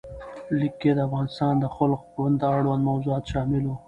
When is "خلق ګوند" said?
1.75-2.39